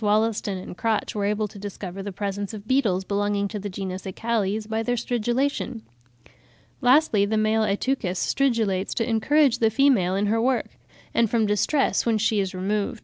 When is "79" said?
12.69-12.89